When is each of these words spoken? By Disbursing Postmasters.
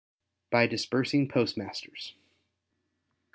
By 0.49 0.65
Disbursing 0.65 1.27
Postmasters. 1.27 2.15